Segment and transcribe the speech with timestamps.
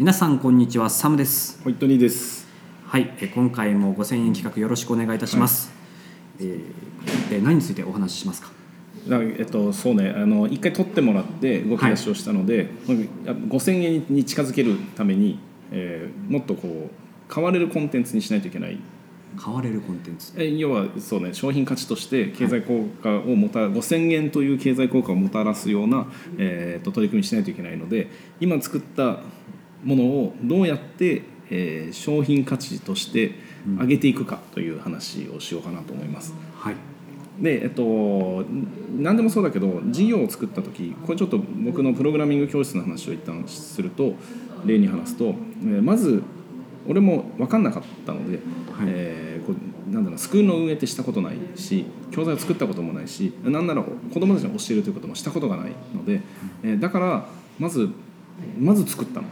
[0.00, 1.60] 皆さんこんにちはサムです。
[1.62, 2.48] ホイットニーです。
[2.86, 5.70] はいえ今回も5000円企画よろしくお願いいたします、
[6.38, 8.48] えーで何についてお話ししますか？
[9.06, 15.38] だからえっとそうねあの一回取ってもらって動き出しをしたので、5000円に近づけるために、
[15.70, 16.90] えーもっとこう
[17.28, 18.78] 買われるコンテンツにしないといけない。
[19.36, 20.32] 買われるコンテンツ？
[20.38, 26.06] え要はそうね商品価値として経済効果をもた、5000円という経済効果をもたらすような、
[26.38, 28.08] えー、と取り組みにしないといけないので
[28.40, 29.20] 今作った
[29.84, 33.32] ものをどうやって、えー商品価値として
[33.78, 36.32] 上げていくかという話をしようかなと思います。
[36.56, 36.76] はい
[37.40, 38.44] でえっと
[38.98, 44.14] 何でもそうだけど事業を作った時これちょっと僕のプログラミング教室の話を一旦すると
[44.66, 46.22] 例に話すと、えーまず
[46.88, 56.20] 俺も分かんなかったので、はいえーこうなんだろうなスクールの運営ってしたことないし教材を作ったこともないしなんなら子供たちに教えるということもしたことがないので、
[56.62, 57.26] えーだから
[57.58, 57.88] まず
[58.58, 59.26] まず作ったの。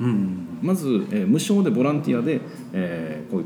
[0.00, 0.58] うん。
[0.62, 2.40] まず、えー無償でボランティアで、
[2.72, 3.44] えーこう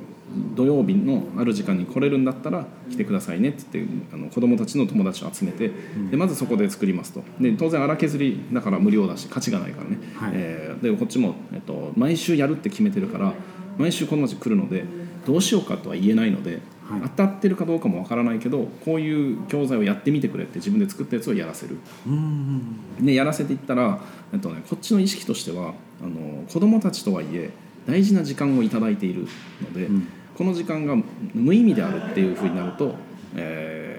[0.54, 5.70] 土曜日のある時間に来れるんだったら来てくださいねって言ってあの子どもたちの友達を集めて、
[6.10, 7.22] でまずそこで作りますと。
[7.40, 10.32] で当然荒削りだから無料だし価値がないからね、はい。
[10.34, 13.32] えーでこっちも、えっと、毎週やるって決めてるから
[13.78, 14.84] 毎週子どもたち来るので
[15.26, 17.00] どうしようかとは言えないので、はい。
[17.02, 21.76] 当たってるかどうかもわからないけどこういう教材をやってみてくれって自分で作ったやつをやらせる。
[22.06, 24.00] うんでやらせていったら、
[24.32, 27.50] えっとね、こっちの意識としてはあの子どもたちとはいえ
[27.86, 29.26] 大事な時間をいただいている
[29.62, 30.08] ので、うん。
[30.36, 30.96] この時間が
[31.34, 32.94] 無意味であるっていうふうになると、
[33.34, 33.98] えー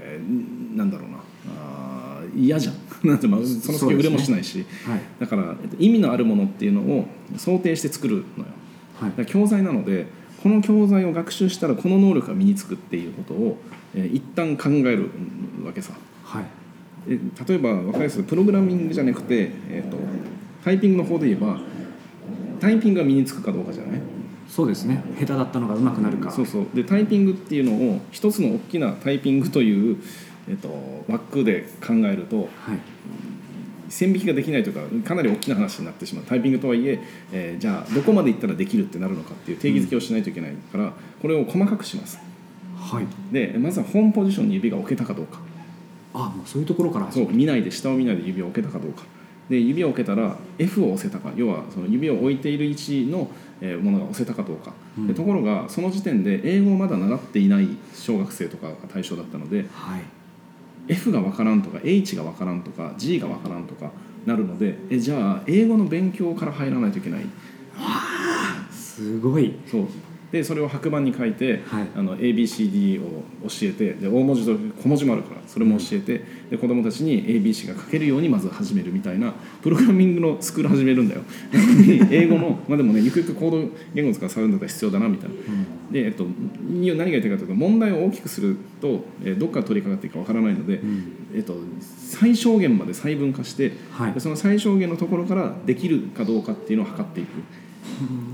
[0.77, 1.17] なんだろうな
[1.57, 2.75] あー嫌じゃん。
[3.03, 5.01] なんてまあその先売れもしないし、はい。
[5.19, 8.49] だから、えっと、意味のあるものっていうのを想定して作るのよ。
[8.99, 9.25] はい。
[9.25, 10.07] 教材なので
[10.41, 13.57] この教材を学習したらこの能力が身につくっていうことを、
[13.95, 15.09] えー一旦考える
[15.65, 15.93] わけさ。
[16.23, 16.45] はい。
[17.07, 19.97] え例えば分かりやすいプログラミングじゃなくて、えー、と
[20.63, 21.59] タイピングの方で言えば
[22.59, 24.01] タイピングが身につくかどうかじゃない？
[24.47, 25.03] そうですね。
[25.19, 26.31] 下手だったのが上手くなるか。
[26.31, 26.65] そうそう。
[26.73, 29.97] でタイピングっていうのを一つの大きなタイピングという、
[30.47, 32.47] えー、と枠で考えるとはい
[33.89, 36.99] 線引きができないとかかなり大きな話になってしまうタイピングとはいえ
[37.31, 42.19] えーじゃあどこまでいったらできるってなるのかっていう定義づけをしないといけないから、これを細かくします。
[42.77, 43.05] はい。
[43.33, 45.39] でまずはホームポジションに指が置けたかどうか。
[46.13, 47.11] あもうそういうところから。
[47.11, 49.03] そう見ないで下を見ないで指を置けたかどうか。
[49.49, 53.29] で指を置けたら F を押せたか要はその指を置いている位置の
[53.61, 55.07] えーものが押せたかどうか、うん。
[55.07, 60.01] でところがその時点で英語をまだ習っていない小学生とかが対象だったのではい
[60.89, 63.91] F がわからんとか H がわからんとか G がわからんとか
[64.25, 67.25] なるのでえじゃあ英語の勉強から入らないといけない。
[68.71, 69.55] すごい。
[69.65, 69.87] そう
[70.31, 71.87] でそれを白板に書いて、はい。
[71.95, 81.21] あの ABCD を教えてで大文字と小文字もあるからそれも教えて、で子供たちに ABC が書けるようにまず始めるみたいなプログラミングのスクール始めるんだよ。
[82.11, 85.35] 英語のまあでもねゆくゆくコード言語を使うサウンドが必要だなみたいな。
[85.91, 86.25] で、えっと、
[86.69, 90.79] 何が言いたいかというと問題を大きくすると、えーどっから取り掛かっていいかわからないので、ん。
[91.33, 94.13] えっと、最小限まで細分化して、はい。
[94.13, 97.29] でその最小限のところからできるかどうかっていうのを測っていく。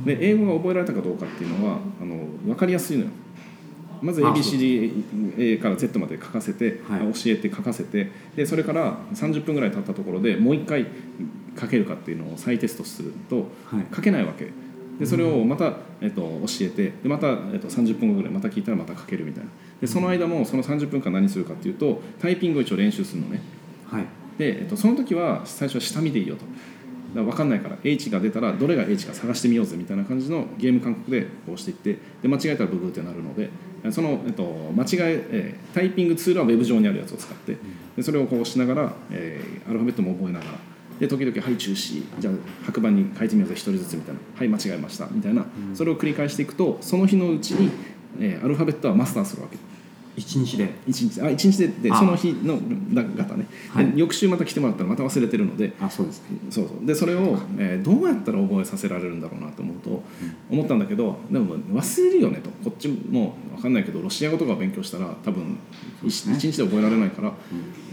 [0.06, 3.10] で英語が覚えられたかどうかっていうのはあの分かりやすいのよ。
[4.02, 7.14] まずあ ABCD から Z まで書かせて、はい。
[7.14, 10.86] 教えて書かせてでそれから30分ぐらい経ったところでもう一回
[11.60, 13.96] 書けるかっていうのを再テストするとはい。
[13.96, 14.50] 書けないわけ。
[15.00, 19.50] でそれをまた、えっと、教えてでまた、えっと、30分後ぐらいまた聞いたらまた書けるみたいな。
[19.82, 23.42] でその間もその30分間何するかっていうとタイピングを一応練習するのね。
[23.90, 24.06] はい。
[24.38, 26.46] で、えっと、その時は最初は下見でいいよと
[27.16, 33.50] だ分かんないから H が出たらどれが H か探してみようぜみたいな感じのゲーム感覚で押していってで間違えたらブブーってなるので
[33.92, 34.44] その、えっと、
[34.76, 37.58] 間違ええータイピングツールはウェブ上にあるやつを使って
[37.96, 40.52] でそれをこう押しながら、えーアルファベットも覚えながら
[41.00, 42.34] で時々「はい中止」じゃあ
[42.66, 47.70] 白板に書いてみようぜ一人ずつみたいな「はい間違えました」みたいな、それを繰り返していくとその日のうちに、
[48.20, 49.58] えーアルファベットはマスターするわけ。
[50.18, 50.74] 一日で。
[50.88, 51.98] 一日あ一日でであ。
[51.98, 52.60] その日の
[52.94, 53.92] だ方ね、はい。
[53.92, 55.74] で翌週また来てもらったらまた忘れてるので。
[55.80, 56.38] あそうですね。
[56.50, 56.86] そうそう。
[56.86, 60.04] でそれを、えーどうやったら覚えさせられるんだろうなと思うと、
[60.50, 62.50] 思ったんだけどでも忘れるよねと。
[62.70, 65.58] こっちも分かんないけどロシア語とか勉強したら多分
[66.04, 66.50] 一そうですね。
[66.50, 67.34] 一日で覚えられないから、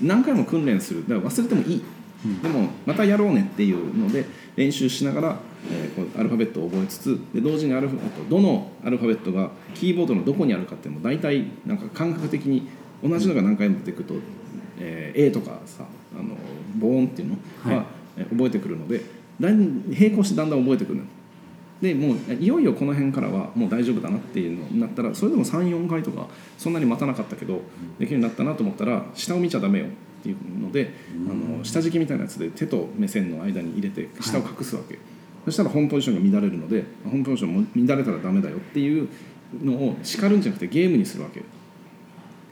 [0.03, 1.03] 何回も訓練する。
[1.09, 1.83] だから忘れてもいい、
[2.43, 4.25] でもまたやろうねっていうので
[4.57, 5.41] 練習しながら、
[5.71, 12.69] えーこうアルファベットを覚えつつで同時にアルフあとどのアルファベットがキーボードのどこにあるかっていうのも大体なんか感覚的に
[13.03, 14.15] 同じのが何回も出てくると、
[14.79, 15.85] えー A とかさ
[16.19, 16.37] あの
[16.79, 17.37] ボーンっていうの？
[17.65, 17.87] は、はい。
[18.19, 19.01] えー覚えてくるので
[19.41, 21.05] だん並行してだんだん覚えてくるの
[21.81, 27.61] でもういよいよこの辺からはもう大丈夫だなっていうのになったらそれでも34回とかそんなに待たなかったけど
[27.99, 29.89] できるようになったなと思ったら下を見ちゃダメよっ
[30.23, 30.95] ていうので、
[31.29, 34.97] あの下敷きみたいなやつで手と目線の間に入れて下を隠すわけ、
[35.45, 39.09] そしたら本ポジションが乱れるので本ポジションも乱れたらダメだよっていう
[39.63, 41.43] のを叱るんじゃなくてゲームにするわけ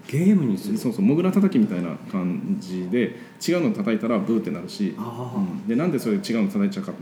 [0.09, 0.77] ゲームにする？
[0.77, 3.17] そうそうモグラ叩きみたいな感じで
[3.47, 5.69] 違うの叩いたらブーってなるし、あうん。
[5.69, 6.93] でなんでそれ違うの叩いちゃうか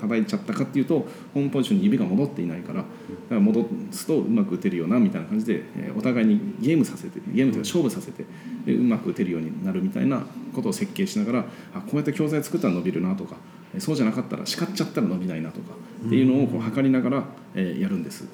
[0.00, 2.86] 叩いちゃったかっていうとホームポジションに指が戻っていないからだか
[3.30, 8.24] ら戻すとうまく打てるよなみたいな感じで、えーお互いにゲームさせてゲームというか勝負させて
[8.64, 11.38] でうまく打てるようになるみたいなことを設計しながら
[11.74, 15.74] あこうやって教材作ったら伸びるなとかえーそうじゃなかったら叱っちゃったら伸びないなとか
[16.06, 17.24] っていうのをこう測りながら、
[17.54, 18.24] えーやるんです。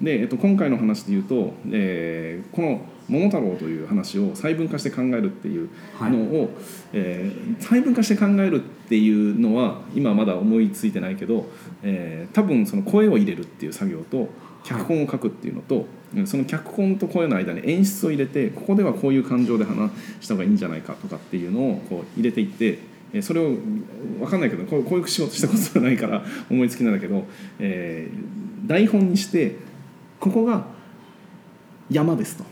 [0.00, 5.68] で、えっと、今回の話で言うと、えーこの「桃太郎」という話を細分化して考えるっていう
[6.00, 6.50] のを、
[6.92, 11.46] えー細分化して考えるっていうのは今まだ思いついてないけど、
[11.82, 14.28] えー多分その声を入れるっていう作業と
[14.64, 15.86] 脚本を書くっていうのと、
[16.16, 22.89] うんその脚本と声の間に演出を入れてここではこういう感情で話した方がいいんじゃないかとかっていうのをこう入れていって。
[23.12, 23.54] えーそれを
[24.18, 27.24] 分かんないけどこうこういう仕事したことはないから思いつきなんだけど、
[27.58, 29.56] えー台本にして
[30.20, 30.66] ここが
[31.90, 32.44] 山ですと。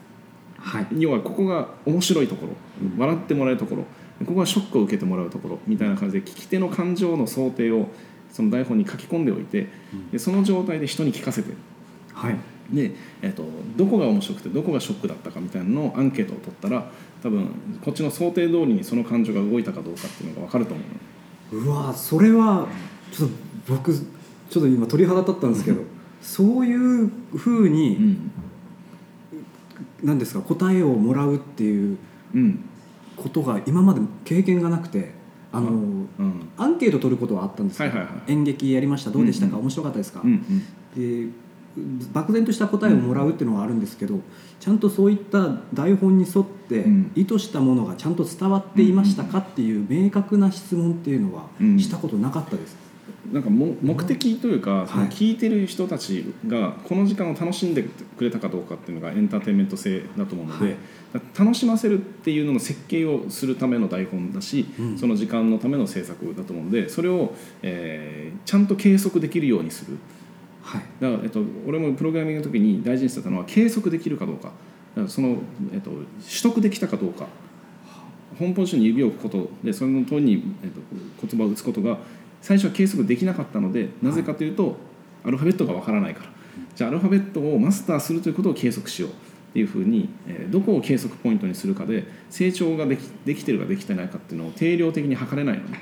[0.58, 0.86] はい。
[0.98, 2.52] 要はここが面白いところ
[2.96, 3.84] 笑ってもらえるところ
[4.26, 7.88] ここがショックを受けてもらうところみたいな感じで聞き手の感情の想定を
[8.32, 9.68] その台本に書き込んでおいて
[10.10, 11.52] でその状態で人に聞かせて
[12.12, 12.36] はい
[12.70, 12.92] で、
[13.22, 13.44] えっと
[13.76, 16.90] どこが面白くてどこがショックだったかみたいなのをアンケートを取ったら
[17.22, 17.48] 多分
[17.84, 20.82] こっちの想定通りにその感情が動いたかどうかっていうのが分かると思
[21.52, 21.64] うの。
[21.64, 22.68] うわそれは
[23.10, 23.34] ちょっと
[23.74, 25.82] 僕ちょっと今鳥肌立ったんですけど
[26.20, 28.30] そういうふうに、うん。
[30.02, 31.98] なんですか答えをもらうっていう
[32.34, 32.64] うん。
[33.16, 35.12] ことが今まで経験がなくて
[35.52, 36.06] あの、うん。
[36.56, 38.32] アンケート取ることはあったんですけど、はいはいはい。
[38.32, 39.64] 演劇やりましたどうでしたか、うんうん。
[39.64, 40.44] 面白かったですか、うん。
[40.96, 41.32] で
[42.12, 44.20] 漠然とした答えをもらうっていうのはあるんですけど、
[44.60, 47.12] ちゃんとそういった台本に沿ってうん。
[47.14, 51.78] 意図したものがちゃんと伝わっていましたかっていう明確な質問っていうのはうん。
[51.78, 52.76] したことなかったです。
[53.32, 60.66] なんかも目的というか、そのはい聞いてる人たちがこの時間を楽しんでくれたかどうかっていうのがエンターテインメント性だと思うので、
[61.12, 61.38] はい。
[61.38, 64.98] 楽しませるっていうのの設計をするための台本だし、うん。
[64.98, 69.98] その時間のための制作だと思うのでそれを、えーちゃんと計測できるようにする
[70.68, 70.82] はい。
[71.00, 74.52] だから、えっと、俺もプログラミングの時に大事にしてたのは計測できるかどうか。
[75.06, 75.38] その、
[75.72, 76.06] えっと、取
[76.42, 77.26] 得できたかどうか。
[78.38, 81.98] 本ポジションに指を置くことでその通りに、えっと、言葉を打つことが
[82.42, 84.76] 最初は計測できなかったのでなぜかというと、
[85.24, 86.30] アルファベットがわからないから。
[86.76, 89.14] じゃあアルファベットをマスターするということを計測しようっ
[89.54, 95.80] ていうふうに、えーどこを計測ポイントにするかで成長ができできてるかできてないかっていうのを定量的に測れないのね。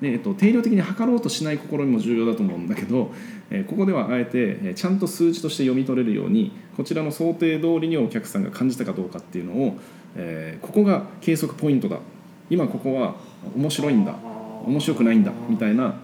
[0.00, 3.10] でえっと、定量的に測ろうとしない試みも重要だと思うんだけど、
[3.50, 4.30] えーここではあえて、
[4.62, 9.76] えーちゃんと数値として読み取れるようにこちらの想定通りにお客さんが感じたかどうかっていうのを、
[10.16, 11.98] えーここが計測ポイントだ。
[12.50, 13.16] 今ここは
[13.56, 14.14] 面白いんだ。
[14.64, 15.32] 面白くないんだ。
[15.48, 15.96] みたいな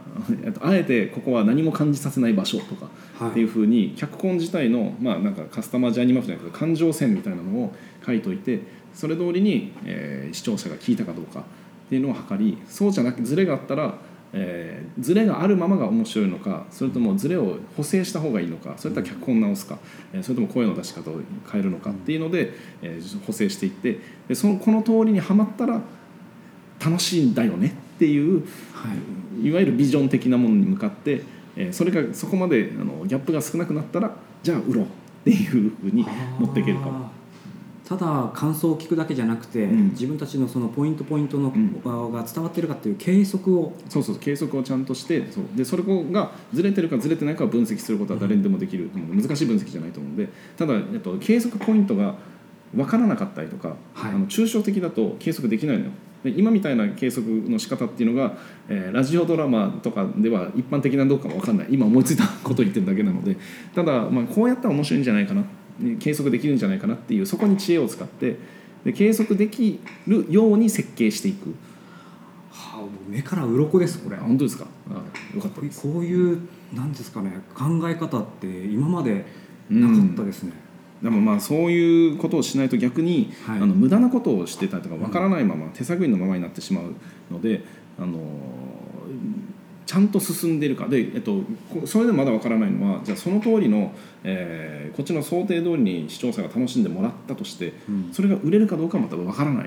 [0.44, 2.88] えっとあえてここは何も感じさせない場所とか
[3.18, 3.30] はい。
[3.30, 7.74] っていうふうに脚本自体の、まあ、なんかカスタマージャーニーマップじゃないけど感情線みたいなのを
[8.04, 8.60] 書いといて
[8.92, 11.44] それ通りに、えー視聴者が聞いたかどうか
[11.86, 13.94] っていうのを測りそうじゃなくズレがあったら、
[14.32, 19.78] えー、ズレがあるままが面白いのかそれともズレを補正した方がいいのかそれとも脚本直すか、
[20.12, 21.20] えーそれとも声の出し方を
[21.50, 22.52] 変えるのかっていうので、
[22.82, 25.80] えー補正していってでそのこの通りにはまったら
[26.84, 28.40] 楽しいんだよねっていう
[28.72, 28.88] は
[29.42, 31.22] いいわゆるビジョン的なものに向かって、
[31.56, 34.88] えーそれがそこまであのギャップが少なくなったらじゃあ売ろうっ
[35.24, 36.04] ていうふうに
[36.38, 37.23] 持っていけるかも。
[37.86, 39.88] ただ感想を聞くだけじゃなくて、うん。
[39.90, 41.82] 自分たちのそのポイントポイントの、ん。
[41.82, 43.74] が伝わってるかっていう計測を。
[43.90, 45.44] そうそう計測をちゃんとしてそう。
[45.54, 50.28] でそれがずれてるかずれてないかを分析することは誰にでもできるうので難しい分析じゃないと思うので。
[50.56, 52.14] ただ、えっと、計測ポイントが
[52.74, 54.12] 分からなかったりとか、はい。
[54.12, 55.90] あの抽象的だと計測できないのよ。
[56.24, 58.38] で今みたいな計測の仕方っていうのが、
[58.70, 61.66] えーラジオドラマとかでは一般的なのどうかも分かんない。
[61.70, 63.36] 今思いついたことを言ってるだけなので。
[63.74, 65.44] ただ、まあ、こうやったら面白いんじゃないかな
[65.98, 68.36] 計測できるんじゃないかなっていうそこに知恵を使って
[68.84, 71.54] で計測できるように設計していく。
[72.50, 74.16] はあもう目から鱗ですこれ。
[74.16, 74.66] あ本当ですか？
[74.90, 74.94] あ
[75.34, 76.38] よかったこういう
[76.72, 79.24] なんですかね考え方って今まで
[79.68, 80.52] なかったですね、
[81.02, 83.58] でもまあそういうことをしないと逆に、はい。
[83.58, 86.94] あの無駄なことをしてたりとかわからないまま、手探りのままになってしまう
[87.32, 87.64] ので
[87.98, 88.18] あの
[89.86, 90.88] ちゃんと進んでいるか。
[90.88, 98.10] で、えっと、こそれでもまだわからないのはじゃあその通りの、えーこっちの想定通りに視聴者が楽しんでもらったとして、うん。
[98.12, 99.66] それが売れるかどうかはまたわからない、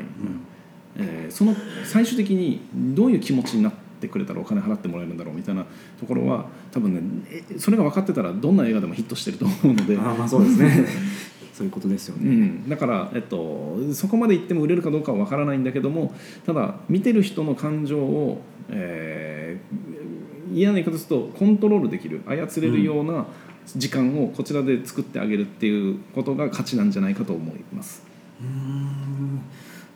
[0.98, 5.66] えーその最終的にどういう気持ちになってくれたらお金払ってもらえるんだろうみたいな
[6.00, 7.02] ところは多分ね
[7.52, 9.98] えそれが分かってたらどんな映画でもヒットしてると思うので。
[10.00, 10.86] ああまあそうですね。
[11.54, 16.14] そういうことですよね、うん、だから、えっと、そこまで言っても売れるかどうかは分からないんだけども
[16.46, 19.87] ただ見てる人の感情を、えー
[20.58, 23.26] 嫌な言い方するとコントロールできる操れるような
[23.76, 28.04] 時間をこちらで作ってあげるっていうことが価値なんじゃないかと思います。
[28.42, 29.42] うん。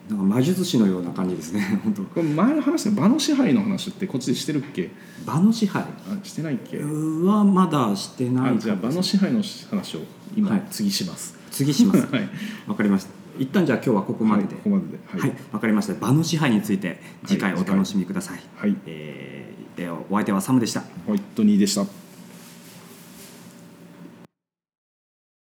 [0.10, 2.02] なんか魔術師のような感じですね 本当。
[2.04, 4.90] これ前の話で場の支配の話ってこっちでしてるっけ？
[5.26, 5.84] 場の支配。
[5.84, 5.88] あ
[6.24, 6.80] してないっけ？
[6.80, 10.02] はまだしてないあじゃあ場の支配の話を
[10.36, 10.64] 今、はい。
[10.70, 11.38] 次します。
[11.52, 12.08] 次します。
[12.12, 12.30] はい。
[12.68, 13.12] わかりました。
[13.40, 14.50] 一旦じゃあ今日はここまでで。
[14.50, 15.00] はいここまでで。
[15.08, 15.22] はい。
[15.22, 15.94] はい、わかりました。
[15.94, 18.76] 場の支配について次回お楽しみください、はい。
[18.86, 19.41] えー
[19.76, 22.01] でお相手はサムでしたホイットニーでした。